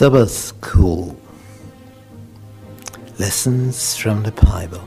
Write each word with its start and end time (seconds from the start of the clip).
Sabbath 0.00 0.30
School 0.30 1.14
Lessons 3.18 3.96
from 3.98 4.22
the 4.22 4.32
Bible. 4.32 4.82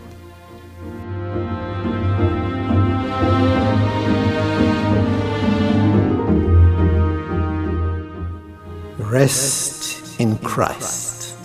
Rest 9.13 10.19
in 10.19 10.39
Christ. 10.39 11.37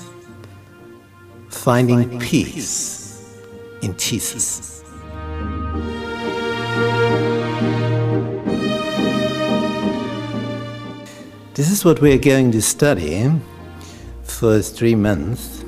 Finding 1.51 2.19
peace 2.19 3.31
in 3.83 3.95
Jesus. 3.99 4.83
This 11.53 11.71
is 11.71 11.85
what 11.85 12.01
we 12.01 12.15
are 12.15 12.19
going 12.19 12.53
to 12.53 12.63
study 12.63 13.31
for 14.23 14.63
three 14.63 14.95
months 14.95 15.63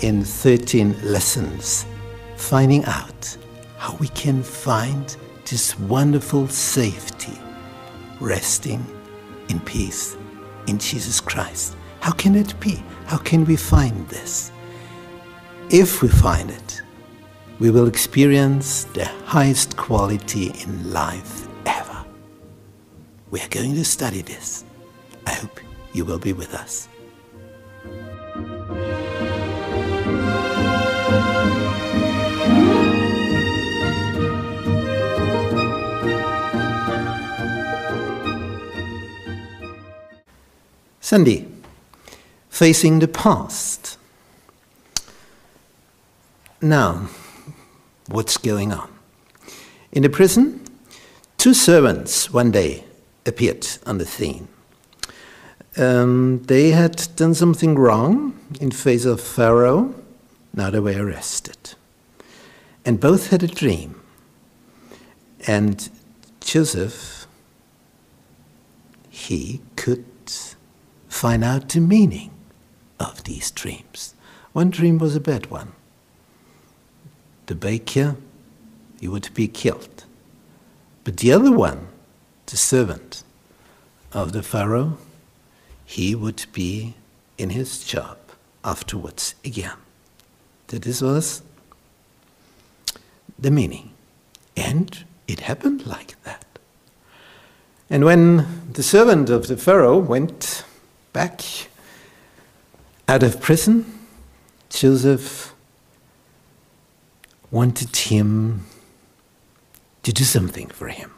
in 0.00 0.24
13 0.24 0.96
lessons, 1.02 1.84
finding 2.36 2.86
out 2.86 3.36
how 3.76 3.94
we 3.96 4.08
can 4.08 4.42
find 4.42 5.14
this 5.44 5.78
wonderful 5.78 6.48
safety, 6.48 7.38
resting 8.18 8.82
in 9.50 9.60
peace 9.60 10.16
in 10.66 10.78
Jesus 10.78 11.20
Christ. 11.20 11.76
How 12.00 12.12
can 12.12 12.34
it 12.34 12.58
be? 12.60 12.82
How 13.06 13.18
can 13.18 13.44
we 13.44 13.56
find 13.56 14.08
this? 14.08 14.50
If 15.70 16.02
we 16.02 16.08
find 16.08 16.50
it, 16.50 16.82
we 17.58 17.70
will 17.70 17.86
experience 17.86 18.84
the 18.84 19.04
highest 19.24 19.76
quality 19.76 20.52
in 20.64 20.92
life 20.92 21.46
ever. 21.64 22.04
We 23.30 23.40
are 23.40 23.48
going 23.48 23.74
to 23.74 23.84
study 23.84 24.22
this. 24.22 24.64
I 25.26 25.32
hope 25.34 25.60
you 25.92 26.04
will 26.04 26.18
be 26.18 26.32
with 26.32 26.54
us. 26.54 26.88
Sunday, 41.12 41.46
facing 42.48 43.00
the 43.00 43.06
past. 43.06 43.98
Now, 46.62 47.10
what's 48.08 48.38
going 48.38 48.72
on? 48.72 48.88
In 49.92 50.04
the 50.04 50.08
prison, 50.08 50.64
two 51.36 51.52
servants 51.52 52.32
one 52.32 52.50
day 52.50 52.84
appeared 53.26 53.66
on 53.84 53.98
the 53.98 54.06
scene. 54.06 54.48
Um, 55.76 56.44
they 56.44 56.70
had 56.70 57.06
done 57.14 57.34
something 57.34 57.74
wrong 57.74 58.32
in 58.58 58.70
face 58.70 59.04
of 59.04 59.20
Pharaoh. 59.20 59.94
Now 60.54 60.70
they 60.70 60.80
were 60.80 60.96
arrested. 60.96 61.74
And 62.86 62.98
both 62.98 63.28
had 63.28 63.42
a 63.42 63.48
dream. 63.48 64.00
And 65.46 65.90
Joseph, 66.40 67.26
he 69.10 69.60
could 69.76 70.06
find 71.22 71.44
out 71.44 71.68
the 71.68 71.80
meaning 71.80 72.32
of 72.98 73.22
these 73.22 73.52
dreams. 73.52 74.12
One 74.52 74.70
dream 74.70 74.98
was 74.98 75.14
a 75.14 75.20
bad 75.20 75.52
one. 75.52 75.70
The 77.46 77.54
baker, 77.54 78.16
he 79.00 79.06
would 79.06 79.32
be 79.32 79.46
killed. 79.46 80.04
But 81.04 81.18
the 81.18 81.32
other 81.32 81.52
one, 81.52 81.86
the 82.46 82.56
servant 82.56 83.22
of 84.12 84.32
the 84.32 84.42
Pharaoh, 84.42 84.98
he 85.84 86.16
would 86.16 86.44
be 86.52 86.94
in 87.38 87.50
his 87.50 87.84
job 87.84 88.18
afterwards 88.64 89.36
again. 89.44 89.78
That 90.66 90.82
this 90.82 91.00
was 91.00 91.42
the 93.38 93.52
meaning. 93.52 93.92
And 94.56 95.04
it 95.28 95.38
happened 95.38 95.86
like 95.86 96.20
that. 96.24 96.44
And 97.88 98.04
when 98.04 98.72
the 98.72 98.82
servant 98.82 99.30
of 99.30 99.46
the 99.46 99.56
Pharaoh 99.56 99.98
went 100.00 100.64
back 101.12 101.42
out 103.08 103.22
of 103.22 103.40
prison, 103.40 103.84
Joseph 104.70 105.54
wanted 107.50 107.94
him 107.94 108.64
to 110.02 110.12
do 110.12 110.24
something 110.24 110.68
for 110.68 110.88
him 110.88 111.12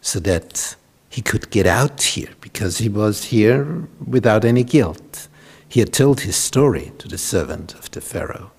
so 0.00 0.20
that 0.20 0.76
he 1.08 1.22
could 1.22 1.50
get 1.50 1.66
out 1.66 2.02
here 2.02 2.30
because 2.40 2.78
he 2.78 2.88
was 2.88 3.24
here 3.24 3.88
without 4.06 4.44
any 4.44 4.64
guilt. 4.64 5.28
He 5.68 5.80
had 5.80 5.92
told 5.92 6.20
his 6.20 6.36
story 6.36 6.92
to 6.98 7.08
the 7.08 7.18
servant 7.18 7.74
of 7.74 7.90
the 7.90 8.00
Pharaoh. 8.00 8.52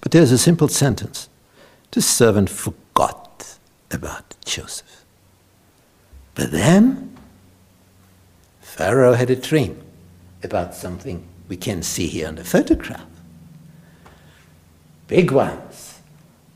But 0.00 0.12
there's 0.12 0.32
a 0.32 0.38
simple 0.38 0.68
sentence 0.68 1.28
the 1.90 2.02
servant 2.02 2.48
forgot 2.48 3.58
about 3.90 4.34
Joseph. 4.44 5.04
But 6.34 6.50
then 6.50 7.16
Pharaoh 8.72 9.12
had 9.12 9.28
a 9.28 9.36
dream 9.36 9.78
about 10.42 10.74
something 10.74 11.28
we 11.46 11.58
can 11.58 11.82
see 11.82 12.06
here 12.06 12.26
on 12.26 12.36
the 12.36 12.42
photograph. 12.42 13.04
Big 15.08 15.30
ones, 15.30 16.00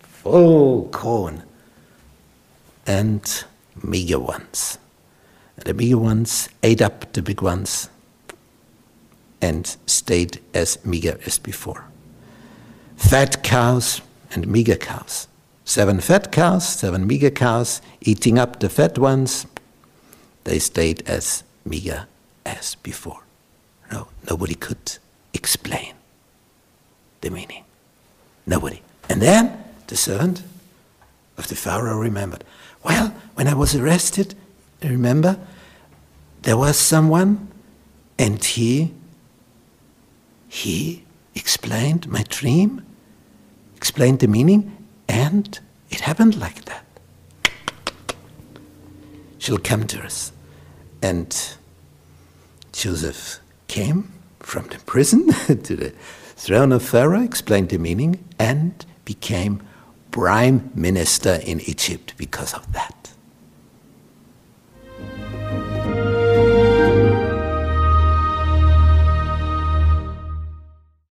full 0.00 0.88
corn, 0.88 1.42
and 2.86 3.44
meager 3.82 4.18
ones. 4.18 4.78
The 5.56 5.74
meager 5.74 5.98
ones 5.98 6.48
ate 6.62 6.80
up 6.80 7.12
the 7.12 7.20
big 7.20 7.42
ones 7.42 7.90
and 9.42 9.76
stayed 9.84 10.40
as 10.54 10.82
meager 10.86 11.20
as 11.26 11.38
before. 11.38 11.84
Fat 12.96 13.42
cows 13.42 14.00
and 14.30 14.48
meager 14.48 14.76
cows. 14.76 15.28
Seven 15.66 16.00
fat 16.00 16.32
cows, 16.32 16.66
seven 16.66 17.06
meager 17.06 17.30
cows, 17.30 17.82
eating 18.00 18.38
up 18.38 18.60
the 18.60 18.70
fat 18.70 18.96
ones. 18.96 19.44
They 20.44 20.58
stayed 20.58 21.06
as 21.06 21.42
meager 21.66 22.06
as 22.44 22.76
before. 22.76 23.22
No, 23.90 24.08
nobody 24.28 24.54
could 24.54 24.98
explain 25.34 25.94
the 27.20 27.30
meaning. 27.30 27.64
Nobody. 28.46 28.82
And 29.08 29.20
then 29.20 29.64
the 29.86 29.96
servant 29.96 30.42
of 31.36 31.48
the 31.48 31.54
Pharaoh 31.54 31.98
remembered 31.98 32.44
well, 32.86 33.08
when 33.34 33.48
I 33.48 33.54
was 33.54 33.74
arrested, 33.74 34.36
remember, 34.80 35.40
there 36.42 36.56
was 36.56 36.78
someone 36.78 37.48
and 38.16 38.42
he 38.42 38.94
he 40.48 41.04
explained 41.34 42.06
my 42.08 42.24
dream, 42.28 42.86
explained 43.74 44.20
the 44.20 44.28
meaning, 44.28 44.86
and 45.08 45.58
it 45.90 46.00
happened 46.00 46.38
like 46.38 46.64
that. 46.66 46.84
She'll 49.38 49.58
come 49.58 49.86
to 49.88 50.02
us. 50.02 50.32
And 51.02 51.56
Joseph 52.72 53.40
came 53.68 54.12
from 54.40 54.68
the 54.68 54.78
prison 54.78 55.28
to 55.46 55.76
the 55.76 55.92
throne 56.36 56.72
of 56.72 56.82
Pharaoh, 56.82 57.22
explained 57.22 57.70
the 57.70 57.78
meaning, 57.78 58.24
and 58.38 58.84
became 59.04 59.62
prime 60.10 60.70
minister 60.74 61.40
in 61.44 61.60
Egypt 61.60 62.14
because 62.16 62.54
of 62.54 62.72
that. 62.72 63.05